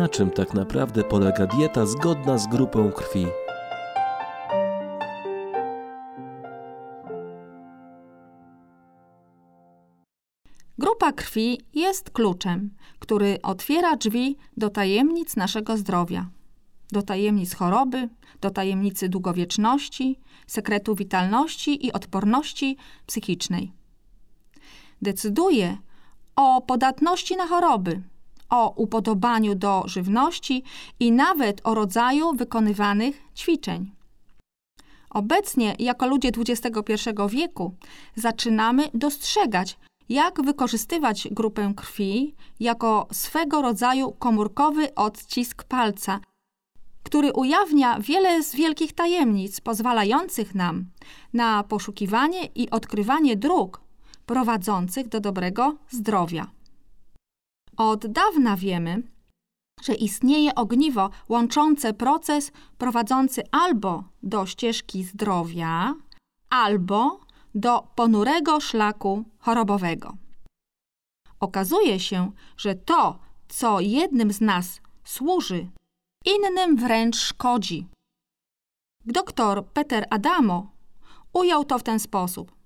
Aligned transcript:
Na 0.00 0.08
czym 0.08 0.30
tak 0.30 0.54
naprawdę 0.54 1.04
polega 1.04 1.46
dieta 1.46 1.86
zgodna 1.86 2.38
z 2.38 2.46
grupą 2.46 2.92
krwi? 2.92 3.26
Grupa 10.78 11.12
krwi 11.12 11.60
jest 11.74 12.10
kluczem, 12.10 12.70
który 12.98 13.38
otwiera 13.42 13.96
drzwi 13.96 14.36
do 14.56 14.70
tajemnic 14.70 15.36
naszego 15.36 15.76
zdrowia, 15.76 16.30
do 16.92 17.02
tajemnic 17.02 17.54
choroby, 17.54 18.08
do 18.40 18.50
tajemnicy 18.50 19.08
długowieczności, 19.08 20.20
sekretu 20.46 20.94
witalności 20.94 21.86
i 21.86 21.92
odporności 21.92 22.76
psychicznej. 23.06 23.72
Decyduje 25.02 25.76
o 26.36 26.60
podatności 26.60 27.36
na 27.36 27.46
choroby, 27.46 28.02
o 28.50 28.70
upodobaniu 28.76 29.54
do 29.54 29.82
żywności 29.86 30.62
i 31.00 31.12
nawet 31.12 31.60
o 31.64 31.74
rodzaju 31.74 32.32
wykonywanych 32.32 33.22
ćwiczeń. 33.36 33.90
Obecnie, 35.10 35.74
jako 35.78 36.06
ludzie 36.06 36.28
XXI 36.28 37.10
wieku, 37.28 37.74
zaczynamy 38.14 38.90
dostrzegać, 38.94 39.78
jak 40.08 40.42
wykorzystywać 40.42 41.28
grupę 41.30 41.72
krwi 41.76 42.34
jako 42.60 43.08
swego 43.12 43.62
rodzaju 43.62 44.12
komórkowy 44.12 44.94
odcisk 44.94 45.64
palca, 45.64 46.20
który 47.02 47.32
ujawnia 47.32 48.00
wiele 48.00 48.42
z 48.42 48.54
wielkich 48.54 48.92
tajemnic 48.92 49.60
pozwalających 49.60 50.54
nam 50.54 50.84
na 51.32 51.62
poszukiwanie 51.62 52.44
i 52.54 52.70
odkrywanie 52.70 53.36
dróg 53.36 53.80
prowadzących 54.26 55.08
do 55.08 55.20
dobrego 55.20 55.76
zdrowia. 55.90 56.46
Od 57.76 58.06
dawna 58.06 58.56
wiemy, 58.56 59.02
że 59.82 59.94
istnieje 59.94 60.54
ogniwo 60.54 61.10
łączące 61.28 61.94
proces 61.94 62.52
prowadzący 62.78 63.42
albo 63.50 64.04
do 64.22 64.46
ścieżki 64.46 65.04
zdrowia, 65.04 65.94
albo 66.50 67.20
do 67.54 67.86
ponurego 67.94 68.60
szlaku 68.60 69.24
chorobowego. 69.38 70.16
Okazuje 71.40 72.00
się, 72.00 72.32
że 72.56 72.74
to, 72.74 73.18
co 73.48 73.80
jednym 73.80 74.32
z 74.32 74.40
nas 74.40 74.80
służy, 75.04 75.70
innym 76.26 76.76
wręcz 76.76 77.16
szkodzi. 77.16 77.86
Doktor 79.04 79.66
Peter 79.66 80.06
Adamo 80.10 80.70
ujął 81.32 81.64
to 81.64 81.78
w 81.78 81.82
ten 81.82 82.00
sposób. 82.00 82.59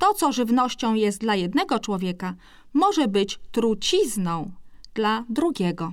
To, 0.00 0.14
co 0.14 0.32
żywnością 0.32 0.94
jest 0.94 1.20
dla 1.20 1.34
jednego 1.34 1.78
człowieka, 1.78 2.34
może 2.72 3.08
być 3.08 3.38
trucizną 3.52 4.50
dla 4.94 5.24
drugiego. 5.28 5.92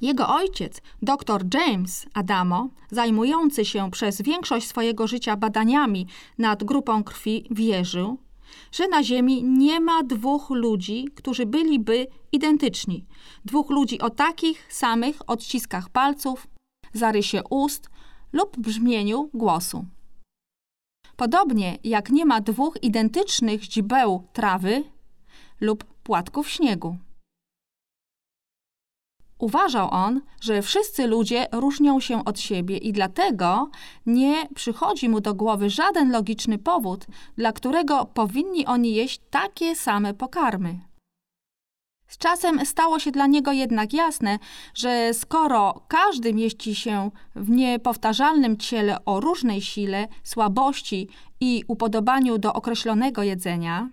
Jego 0.00 0.28
ojciec, 0.28 0.82
dr 1.02 1.44
James 1.54 2.06
Adamo, 2.14 2.68
zajmujący 2.90 3.64
się 3.64 3.90
przez 3.90 4.22
większość 4.22 4.68
swojego 4.68 5.06
życia 5.06 5.36
badaniami 5.36 6.06
nad 6.38 6.64
grupą 6.64 7.04
krwi, 7.04 7.46
wierzył, 7.50 8.18
że 8.72 8.88
na 8.88 9.02
Ziemi 9.02 9.44
nie 9.44 9.80
ma 9.80 10.02
dwóch 10.02 10.50
ludzi, 10.50 11.08
którzy 11.14 11.46
byliby 11.46 12.06
identyczni. 12.32 13.04
Dwóch 13.44 13.70
ludzi 13.70 14.00
o 14.00 14.10
takich 14.10 14.72
samych 14.72 15.16
odciskach 15.26 15.88
palców, 15.88 16.46
zarysie 16.92 17.42
ust 17.50 17.90
lub 18.32 18.58
brzmieniu 18.58 19.30
głosu. 19.34 19.84
Podobnie 21.18 21.78
jak 21.84 22.10
nie 22.10 22.26
ma 22.26 22.40
dwóch 22.40 22.82
identycznych 22.82 23.62
źdźbeł 23.62 24.22
trawy 24.32 24.84
lub 25.60 25.84
płatków 25.84 26.50
śniegu. 26.50 26.96
Uważał 29.38 29.88
on, 29.90 30.20
że 30.40 30.62
wszyscy 30.62 31.06
ludzie 31.06 31.46
różnią 31.52 32.00
się 32.00 32.24
od 32.24 32.40
siebie 32.40 32.76
i 32.76 32.92
dlatego 32.92 33.70
nie 34.06 34.48
przychodzi 34.54 35.08
mu 35.08 35.20
do 35.20 35.34
głowy 35.34 35.70
żaden 35.70 36.10
logiczny 36.10 36.58
powód, 36.58 37.06
dla 37.36 37.52
którego 37.52 38.04
powinni 38.04 38.66
oni 38.66 38.94
jeść 38.94 39.20
takie 39.30 39.76
same 39.76 40.14
pokarmy. 40.14 40.87
Z 42.08 42.18
czasem 42.18 42.66
stało 42.66 42.98
się 42.98 43.10
dla 43.10 43.26
niego 43.26 43.52
jednak 43.52 43.92
jasne, 43.92 44.38
że 44.74 45.14
skoro 45.14 45.84
każdy 45.88 46.34
mieści 46.34 46.74
się 46.74 47.10
w 47.34 47.50
niepowtarzalnym 47.50 48.56
ciele 48.56 49.04
o 49.04 49.20
różnej 49.20 49.60
sile, 49.60 50.08
słabości 50.24 51.08
i 51.40 51.64
upodobaniu 51.68 52.38
do 52.38 52.52
określonego 52.52 53.22
jedzenia, 53.22 53.88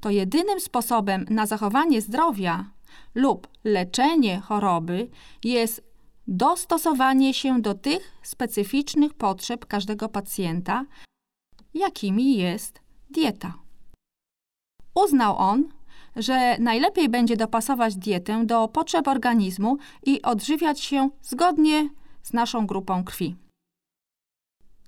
to 0.00 0.10
jedynym 0.10 0.60
sposobem 0.60 1.26
na 1.30 1.46
zachowanie 1.46 2.00
zdrowia 2.00 2.70
lub 3.14 3.48
leczenie 3.64 4.40
choroby 4.40 5.08
jest 5.44 5.82
dostosowanie 6.26 7.34
się 7.34 7.60
do 7.60 7.74
tych 7.74 8.12
specyficznych 8.22 9.14
potrzeb 9.14 9.66
każdego 9.66 10.08
pacjenta, 10.08 10.84
jakimi 11.74 12.36
jest 12.36 12.80
dieta. 13.10 13.54
Uznał 14.94 15.36
on, 15.36 15.68
że 16.16 16.56
najlepiej 16.58 17.08
będzie 17.08 17.36
dopasować 17.36 17.96
dietę 17.96 18.42
do 18.46 18.68
potrzeb 18.68 19.08
organizmu 19.08 19.76
i 20.02 20.22
odżywiać 20.22 20.80
się 20.80 21.10
zgodnie 21.22 21.88
z 22.22 22.32
naszą 22.32 22.66
grupą 22.66 23.04
krwi. 23.04 23.36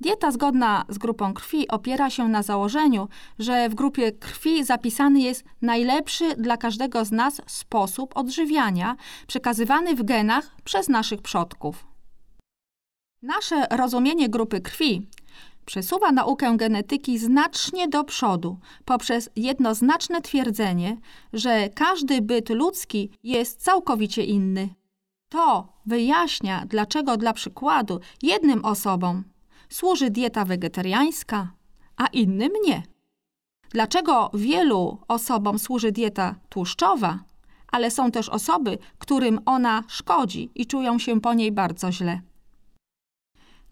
Dieta 0.01 0.31
zgodna 0.31 0.85
z 0.89 0.99
grupą 0.99 1.35
krwi 1.35 1.69
opiera 1.69 2.11
się 2.11 2.29
na 2.29 2.43
założeniu, 2.43 3.09
że 3.39 3.69
w 3.69 3.75
grupie 3.75 4.13
krwi 4.13 4.65
zapisany 4.65 5.21
jest 5.21 5.45
najlepszy 5.63 6.37
dla 6.37 6.57
każdego 6.57 7.05
z 7.05 7.13
nas 7.13 7.41
sposób 7.47 8.17
odżywiania, 8.17 8.97
przekazywany 9.27 9.95
w 9.95 10.03
genach 10.03 10.57
przez 10.65 10.89
naszych 10.89 11.23
przodków. 11.23 11.87
Nasze 13.23 13.67
rozumienie 13.71 14.29
grupy 14.29 14.61
krwi 14.61 15.09
przesuwa 15.65 16.13
naukę 16.13 16.57
genetyki 16.57 17.19
znacznie 17.19 17.89
do 17.89 18.05
przodu 18.05 18.59
poprzez 18.85 19.31
jednoznaczne 19.37 20.21
twierdzenie, 20.21 20.97
że 21.33 21.69
każdy 21.69 22.23
byt 22.23 22.49
ludzki 22.49 23.11
jest 23.23 23.63
całkowicie 23.63 24.25
inny. 24.25 24.69
To 25.29 25.69
wyjaśnia, 25.87 26.65
dlaczego 26.67 27.17
dla 27.17 27.33
przykładu 27.33 28.01
jednym 28.23 28.65
osobom 28.65 29.25
służy 29.69 30.11
dieta 30.11 30.45
wegetariańska, 30.45 31.53
a 31.97 32.07
innym 32.07 32.53
nie. 32.65 32.83
Dlaczego 33.71 34.31
wielu 34.35 34.99
osobom 35.09 35.59
służy 35.59 35.93
dieta 35.93 36.35
tłuszczowa, 36.49 37.19
ale 37.73 37.91
są 37.91 38.11
też 38.11 38.29
osoby, 38.29 38.79
którym 38.99 39.41
ona 39.47 39.85
szkodzi 39.89 40.51
i 40.55 40.67
czują 40.67 40.99
się 40.99 41.21
po 41.21 41.35
niej 41.35 41.53
bardzo 41.53 41.93
źle. 41.93 42.21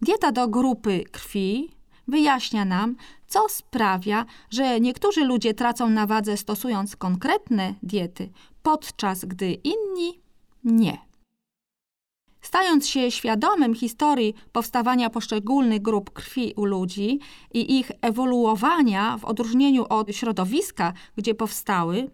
Dieta 0.01 0.31
do 0.31 0.47
grupy 0.47 1.03
krwi 1.11 1.71
wyjaśnia 2.07 2.65
nam, 2.65 2.95
co 3.27 3.49
sprawia, 3.49 4.25
że 4.49 4.79
niektórzy 4.79 5.25
ludzie 5.25 5.53
tracą 5.53 5.89
na 5.89 6.05
wadze 6.05 6.37
stosując 6.37 6.95
konkretne 6.95 7.75
diety, 7.83 8.29
podczas 8.63 9.25
gdy 9.25 9.53
inni 9.53 10.19
nie. 10.63 10.97
Stając 12.41 12.87
się 12.87 13.11
świadomym 13.11 13.75
historii 13.75 14.35
powstawania 14.51 15.09
poszczególnych 15.09 15.81
grup 15.81 16.09
krwi 16.09 16.53
u 16.55 16.65
ludzi 16.65 17.19
i 17.53 17.79
ich 17.79 17.91
ewoluowania 18.01 19.17
w 19.17 19.25
odróżnieniu 19.25 19.85
od 19.89 20.15
środowiska, 20.15 20.93
gdzie 21.17 21.35
powstały, 21.35 22.09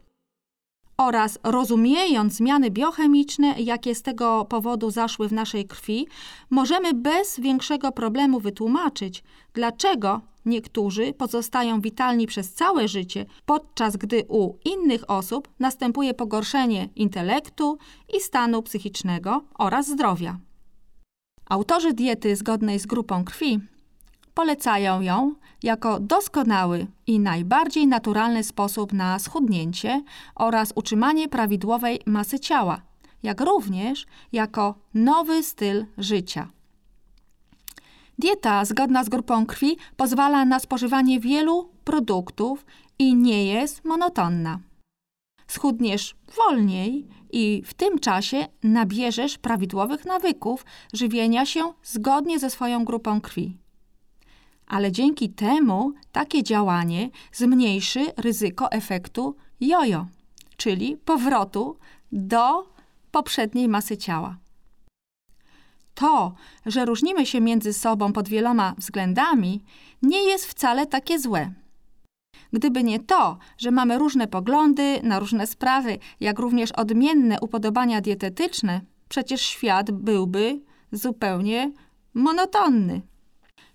oraz 1.00 1.40
rozumiejąc 1.44 2.34
zmiany 2.34 2.72
biochemiczne, 2.72 3.56
jakie 3.60 3.96
z 3.96 4.02
tego 4.02 4.46
powodu 4.46 4.92
zaszły 4.92 5.28
w 5.28 5.34
naszej 5.34 5.66
krwi, 5.66 6.08
możemy 6.50 6.94
bez 6.94 7.40
większego 7.40 7.92
problemu 7.92 8.40
wytłumaczyć, 8.40 9.24
dlaczego 9.54 10.22
niektórzy 10.46 11.14
pozostają 11.14 11.82
witalni 11.82 12.28
przez 12.28 12.54
całe 12.54 12.88
życie, 12.88 13.26
podczas 13.46 13.98
gdy 13.98 14.26
u 14.28 14.54
innych 14.66 15.10
osób 15.10 15.48
następuje 15.60 16.14
pogorszenie 16.14 16.90
intelektu 16.96 17.78
i 18.18 18.20
stanu 18.20 18.64
psychicznego 18.64 19.44
oraz 19.58 19.88
zdrowia. 19.88 20.40
Autorzy 21.50 21.94
diety 21.94 22.36
zgodnej 22.36 22.80
z 22.80 22.86
grupą 22.86 23.24
krwi 23.24 23.60
polecają 24.40 25.02
ją 25.02 25.36
jako 25.64 26.00
doskonały 26.00 26.88
i 27.08 27.20
najbardziej 27.20 27.88
naturalny 27.88 28.44
sposób 28.44 28.94
na 28.94 29.20
schudnięcie 29.20 30.04
oraz 30.36 30.74
utrzymanie 30.76 31.28
prawidłowej 31.28 32.00
masy 32.06 32.40
ciała, 32.40 32.82
jak 33.24 33.42
również 33.42 34.06
jako 34.32 34.76
nowy 34.94 35.44
styl 35.44 35.86
życia. 35.98 36.48
Dieta 38.20 38.66
zgodna 38.66 39.04
z 39.04 39.10
grupą 39.10 39.46
krwi 39.46 39.78
pozwala 39.98 40.46
na 40.46 40.60
spożywanie 40.60 41.20
wielu 41.20 41.70
produktów 41.84 42.66
i 43.00 43.16
nie 43.16 43.46
jest 43.46 43.86
monotonna. 43.86 44.60
Schudniesz 45.48 46.16
wolniej 46.36 47.08
i 47.32 47.64
w 47.66 47.74
tym 47.74 48.00
czasie 48.00 48.48
nabierzesz 48.64 49.38
prawidłowych 49.38 50.06
nawyków 50.06 50.66
żywienia 50.94 51.46
się 51.46 51.74
zgodnie 51.84 52.40
ze 52.40 52.50
swoją 52.50 52.86
grupą 52.86 53.22
krwi. 53.22 53.58
Ale 54.70 54.92
dzięki 54.92 55.30
temu 55.30 55.94
takie 56.12 56.44
działanie 56.44 57.10
zmniejszy 57.32 58.06
ryzyko 58.18 58.72
efektu 58.72 59.36
jojo, 59.62 60.08
czyli 60.58 60.98
powrotu 60.98 61.78
do 62.12 62.68
poprzedniej 63.12 63.68
masy 63.68 63.98
ciała. 63.98 64.38
To, 65.96 66.34
że 66.66 66.86
różnimy 66.86 67.26
się 67.26 67.42
między 67.42 67.74
sobą 67.74 68.14
pod 68.14 68.30
wieloma 68.30 68.76
względami, 68.78 69.64
nie 70.02 70.24
jest 70.24 70.46
wcale 70.46 70.86
takie 70.86 71.20
złe. 71.20 71.54
Gdyby 72.54 72.84
nie 72.84 73.00
to, 73.00 73.38
że 73.58 73.72
mamy 73.72 73.98
różne 73.98 74.28
poglądy 74.28 75.00
na 75.04 75.20
różne 75.20 75.48
sprawy, 75.48 75.98
jak 76.20 76.40
również 76.40 76.72
odmienne 76.72 77.40
upodobania 77.42 78.02
dietetyczne, 78.02 78.82
przecież 79.10 79.42
świat 79.42 79.92
byłby 79.92 80.62
zupełnie 80.92 81.72
monotonny. 82.14 83.02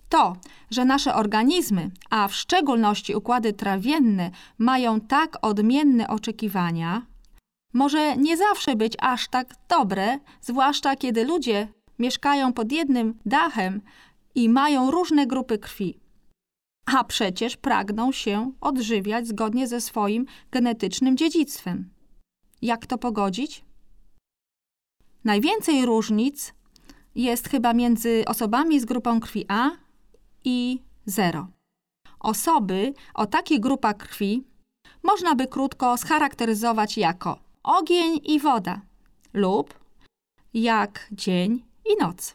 To, 0.09 0.37
że 0.71 0.85
nasze 0.85 1.15
organizmy, 1.15 1.91
a 2.11 2.29
w 2.29 2.35
szczególności 2.35 3.15
układy 3.15 3.53
trawienne, 3.53 4.31
mają 4.59 5.01
tak 5.01 5.37
odmienne 5.43 6.09
oczekiwania, 6.09 7.07
może 7.73 8.17
nie 8.17 8.37
zawsze 8.37 8.77
być 8.77 8.95
aż 9.01 9.29
tak 9.29 9.55
dobre, 9.69 10.19
zwłaszcza 10.41 10.97
kiedy 10.97 11.25
ludzie 11.25 11.69
mieszkają 11.99 12.53
pod 12.53 12.73
jednym 12.73 13.19
dachem 13.27 13.81
i 14.35 14.49
mają 14.49 14.91
różne 14.91 15.27
grupy 15.27 15.59
krwi. 15.59 16.01
A 16.87 17.05
przecież 17.05 17.57
pragną 17.57 18.13
się 18.13 18.53
odżywiać 18.61 19.27
zgodnie 19.27 19.67
ze 19.67 19.81
swoim 19.81 20.27
genetycznym 20.51 21.17
dziedzictwem. 21.17 21.91
Jak 22.63 22.87
to 22.87 22.99
pogodzić? 22.99 23.65
Najwięcej 25.25 25.87
różnic 25.87 26.55
jest 27.15 27.49
chyba 27.49 27.73
między 27.73 28.25
osobami 28.27 28.81
z 28.81 28.85
grupą 28.85 29.21
krwi 29.21 29.45
A 29.49 29.71
i 30.45 30.83
0. 31.07 31.47
Osoby 32.21 32.95
o 33.15 33.27
takich 33.27 33.61
grupach 33.61 33.97
krwi 33.97 34.45
można 35.03 35.35
by 35.35 35.47
krótko 35.47 35.97
scharakteryzować 35.97 36.99
jako 36.99 37.39
ogień 37.63 38.21
i 38.25 38.41
woda 38.41 38.81
lub 39.33 39.75
jak 40.55 41.07
dzień 41.13 41.65
i 41.87 42.03
noc. 42.03 42.35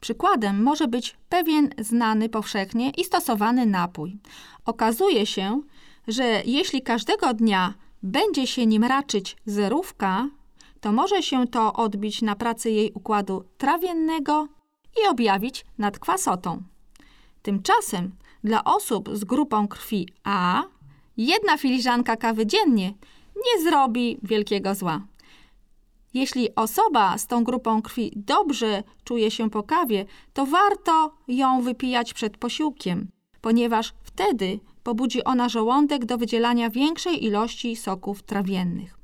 Przykładem 0.00 0.62
może 0.62 0.88
być 0.88 1.16
pewien 1.28 1.70
znany 1.78 2.28
powszechnie 2.28 2.90
i 2.90 3.04
stosowany 3.04 3.66
napój. 3.66 4.18
Okazuje 4.64 5.26
się, 5.26 5.62
że 6.08 6.42
jeśli 6.44 6.82
każdego 6.82 7.34
dnia 7.34 7.74
będzie 8.02 8.46
się 8.46 8.66
nim 8.66 8.84
raczyć 8.84 9.36
zerówka, 9.46 10.28
to 10.80 10.92
może 10.92 11.22
się 11.22 11.46
to 11.46 11.72
odbić 11.72 12.22
na 12.22 12.36
pracy 12.36 12.70
jej 12.70 12.92
układu 12.92 13.44
trawiennego 13.58 14.48
i 15.04 15.08
objawić 15.08 15.64
nadkwasotą. 15.78 16.62
Tymczasem 17.42 18.12
dla 18.44 18.64
osób 18.64 19.08
z 19.12 19.24
grupą 19.24 19.68
krwi 19.68 20.08
A 20.24 20.62
jedna 21.16 21.58
filiżanka 21.58 22.16
kawy 22.16 22.46
dziennie 22.46 22.94
nie 23.36 23.62
zrobi 23.62 24.18
wielkiego 24.22 24.74
zła. 24.74 25.00
Jeśli 26.14 26.54
osoba 26.54 27.18
z 27.18 27.26
tą 27.26 27.44
grupą 27.44 27.82
krwi 27.82 28.12
dobrze 28.16 28.82
czuje 29.04 29.30
się 29.30 29.50
po 29.50 29.62
kawie, 29.62 30.04
to 30.32 30.46
warto 30.46 31.14
ją 31.28 31.62
wypijać 31.62 32.14
przed 32.14 32.36
posiłkiem, 32.36 33.08
ponieważ 33.40 33.94
wtedy 34.02 34.60
pobudzi 34.82 35.24
ona 35.24 35.48
żołądek 35.48 36.04
do 36.04 36.18
wydzielania 36.18 36.70
większej 36.70 37.24
ilości 37.24 37.76
soków 37.76 38.22
trawiennych. 38.22 38.98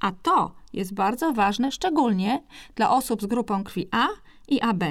A 0.00 0.12
to 0.12 0.54
jest 0.72 0.94
bardzo 0.94 1.32
ważne 1.32 1.72
szczególnie 1.72 2.42
dla 2.74 2.90
osób 2.90 3.22
z 3.22 3.26
grupą 3.26 3.64
krwi 3.64 3.88
A 3.90 4.08
i 4.48 4.60
AB. 4.60 4.84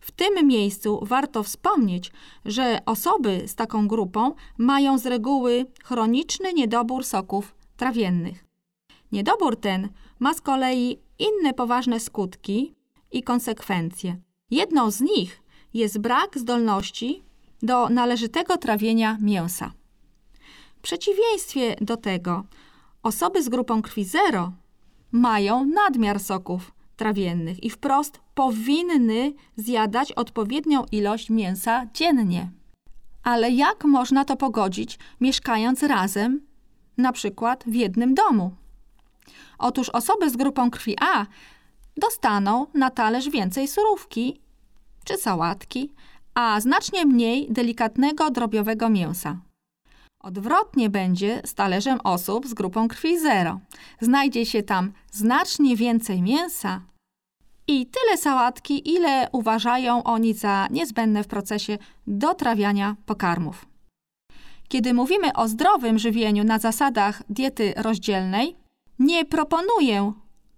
W 0.00 0.10
tym 0.10 0.46
miejscu 0.46 1.00
warto 1.02 1.42
wspomnieć, 1.42 2.12
że 2.44 2.80
osoby 2.86 3.42
z 3.46 3.54
taką 3.54 3.88
grupą 3.88 4.34
mają 4.58 4.98
z 4.98 5.06
reguły 5.06 5.66
chroniczny 5.84 6.52
niedobór 6.52 7.04
soków 7.04 7.54
trawiennych. 7.76 8.44
Niedobór 9.12 9.56
ten 9.60 9.88
ma 10.18 10.34
z 10.34 10.40
kolei 10.40 10.98
inne 11.18 11.54
poważne 11.54 12.00
skutki 12.00 12.74
i 13.12 13.22
konsekwencje. 13.22 14.16
Jedną 14.50 14.90
z 14.90 15.00
nich 15.00 15.42
jest 15.74 15.98
brak 15.98 16.38
zdolności 16.38 17.24
do 17.62 17.88
należytego 17.88 18.56
trawienia 18.56 19.18
mięsa. 19.20 19.72
W 20.76 20.80
przeciwieństwie 20.80 21.76
do 21.80 21.96
tego, 21.96 22.44
osoby 23.02 23.42
z 23.42 23.48
grupą 23.48 23.82
krwi 23.82 24.04
0 24.04 24.52
mają 25.14 25.64
nadmiar 25.64 26.20
soków 26.20 26.74
trawiennych 26.96 27.64
i 27.64 27.70
wprost 27.70 28.20
powinny 28.34 29.32
zjadać 29.56 30.12
odpowiednią 30.12 30.84
ilość 30.92 31.30
mięsa 31.30 31.86
dziennie. 31.94 32.50
Ale 33.22 33.50
jak 33.50 33.84
można 33.84 34.24
to 34.24 34.36
pogodzić, 34.36 34.98
mieszkając 35.20 35.82
razem 35.82 36.40
na 36.98 37.12
przykład 37.12 37.64
w 37.66 37.74
jednym 37.74 38.14
domu. 38.14 38.54
Otóż 39.58 39.88
osoby 39.88 40.30
z 40.30 40.36
grupą 40.36 40.70
krwi 40.70 40.96
A 41.00 41.26
dostaną 41.96 42.66
na 42.74 42.90
talerz 42.90 43.28
więcej 43.28 43.68
surówki 43.68 44.40
czy 45.04 45.16
sałatki, 45.16 45.92
a 46.34 46.60
znacznie 46.60 47.06
mniej 47.06 47.52
delikatnego 47.52 48.30
drobiowego 48.30 48.88
mięsa. 48.88 49.36
Odwrotnie 50.24 50.90
będzie 50.90 51.42
z 51.44 51.54
talerzem 51.54 52.00
osób 52.04 52.46
z 52.46 52.54
grupą 52.54 52.88
krwi 52.88 53.18
0. 53.18 53.60
Znajdzie 54.00 54.46
się 54.46 54.62
tam 54.62 54.92
znacznie 55.10 55.76
więcej 55.76 56.22
mięsa 56.22 56.80
i 57.66 57.86
tyle 57.86 58.16
sałatki, 58.16 58.94
ile 58.94 59.28
uważają 59.32 60.04
oni 60.04 60.34
za 60.34 60.68
niezbędne 60.70 61.24
w 61.24 61.26
procesie 61.26 61.78
dotrawiania 62.06 62.96
pokarmów. 63.06 63.66
Kiedy 64.68 64.94
mówimy 64.94 65.32
o 65.32 65.48
zdrowym 65.48 65.98
żywieniu 65.98 66.44
na 66.44 66.58
zasadach 66.58 67.22
diety 67.28 67.74
rozdzielnej, 67.76 68.56
nie 68.98 69.24
proponuję 69.24 70.12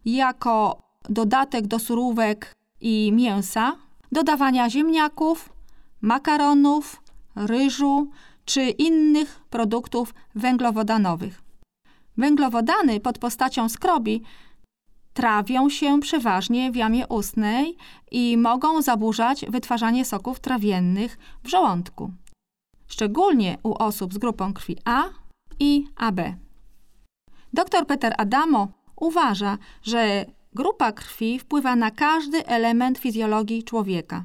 jako 0.04 0.82
dodatek 1.08 1.66
do 1.66 1.78
surówek 1.78 2.52
i 2.80 3.12
mięsa 3.12 3.76
dodawania 4.12 4.70
ziemniaków, 4.70 5.48
makaronów, 6.00 7.02
ryżu 7.36 8.10
czy 8.46 8.62
innych 8.62 9.40
produktów 9.50 10.14
węglowodanowych. 10.34 11.42
Węglowodany 12.16 13.00
pod 13.00 13.18
postacią 13.18 13.68
skrobi 13.68 14.22
trawią 15.14 15.68
się 15.68 16.00
przeważnie 16.00 16.72
w 16.72 16.76
jamie 16.76 17.06
ustnej 17.06 17.76
i 18.10 18.36
mogą 18.36 18.82
zaburzać 18.82 19.44
wytwarzanie 19.48 20.04
soków 20.04 20.40
trawiennych 20.40 21.18
w 21.44 21.48
żołądku 21.48 22.12
szczególnie 22.86 23.58
u 23.62 23.74
osób 23.74 24.14
z 24.14 24.18
grupą 24.18 24.52
krwi 24.52 24.76
A 24.84 25.04
i 25.58 25.86
AB. 25.96 26.20
Dr 27.52 27.86
Peter 27.86 28.14
Adamo 28.18 28.68
uważa, 28.96 29.58
że 29.82 30.24
grupa 30.52 30.92
krwi 30.92 31.38
wpływa 31.38 31.76
na 31.76 31.90
każdy 31.90 32.46
element 32.46 32.98
fizjologii 32.98 33.64
człowieka. 33.64 34.24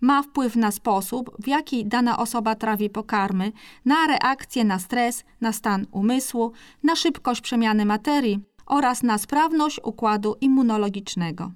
Ma 0.00 0.22
wpływ 0.22 0.56
na 0.56 0.70
sposób, 0.70 1.30
w 1.38 1.48
jaki 1.48 1.86
dana 1.86 2.18
osoba 2.18 2.54
trawi 2.54 2.90
pokarmy, 2.90 3.52
na 3.84 4.06
reakcję 4.06 4.64
na 4.64 4.78
stres, 4.78 5.24
na 5.40 5.52
stan 5.52 5.86
umysłu, 5.90 6.52
na 6.82 6.96
szybkość 6.96 7.40
przemiany 7.40 7.84
materii 7.84 8.40
oraz 8.66 9.02
na 9.02 9.18
sprawność 9.18 9.80
układu 9.84 10.36
immunologicznego. 10.40 11.52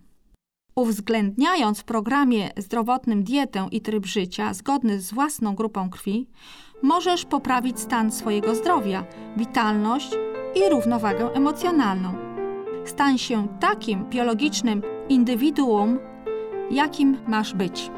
Uwzględniając 0.77 1.81
w 1.81 1.85
programie 1.85 2.51
zdrowotnym 2.57 3.25
dietę 3.25 3.69
i 3.71 3.81
tryb 3.81 4.07
życia 4.07 4.55
zgodny 4.55 5.01
z 5.01 5.13
własną 5.13 5.55
grupą 5.55 5.91
krwi, 5.91 6.29
możesz 6.83 7.25
poprawić 7.25 7.81
stan 7.81 8.13
swojego 8.13 8.55
zdrowia, 8.55 9.05
witalność 9.37 10.11
i 10.55 10.71
równowagę 10.71 11.33
emocjonalną. 11.33 12.15
Stań 12.85 13.19
się 13.19 13.49
takim 13.61 14.05
biologicznym 14.11 14.83
indywiduum, 15.09 15.99
jakim 16.71 17.17
masz 17.29 17.55
być. 17.55 17.91